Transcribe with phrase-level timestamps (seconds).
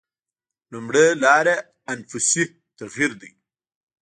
[0.71, 1.55] لومړۍ لاره
[1.93, 2.43] انفسي
[2.79, 3.29] تغییر ده.